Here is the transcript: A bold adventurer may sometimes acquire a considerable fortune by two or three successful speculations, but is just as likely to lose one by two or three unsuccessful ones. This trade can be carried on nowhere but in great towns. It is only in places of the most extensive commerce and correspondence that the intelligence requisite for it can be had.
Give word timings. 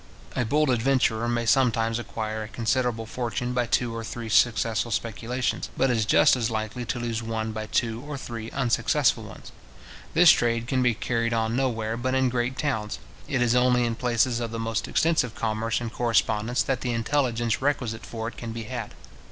A 0.35 0.43
bold 0.43 0.71
adventurer 0.71 1.27
may 1.27 1.45
sometimes 1.45 1.99
acquire 1.99 2.41
a 2.41 2.47
considerable 2.47 3.05
fortune 3.05 3.53
by 3.53 3.67
two 3.67 3.95
or 3.95 4.03
three 4.03 4.29
successful 4.29 4.89
speculations, 4.89 5.69
but 5.77 5.91
is 5.91 6.07
just 6.07 6.35
as 6.35 6.49
likely 6.49 6.85
to 6.85 6.97
lose 6.97 7.21
one 7.21 7.51
by 7.51 7.67
two 7.67 8.01
or 8.01 8.17
three 8.17 8.49
unsuccessful 8.49 9.21
ones. 9.23 9.51
This 10.15 10.31
trade 10.31 10.65
can 10.67 10.81
be 10.81 10.95
carried 10.95 11.33
on 11.35 11.55
nowhere 11.55 11.97
but 11.97 12.15
in 12.15 12.29
great 12.29 12.57
towns. 12.57 12.97
It 13.27 13.43
is 13.43 13.53
only 13.55 13.85
in 13.85 13.93
places 13.93 14.39
of 14.39 14.49
the 14.49 14.57
most 14.57 14.87
extensive 14.87 15.35
commerce 15.35 15.79
and 15.79 15.93
correspondence 15.93 16.63
that 16.63 16.81
the 16.81 16.93
intelligence 16.93 17.61
requisite 17.61 18.03
for 18.03 18.27
it 18.27 18.37
can 18.37 18.51
be 18.53 18.63
had. 18.63 18.95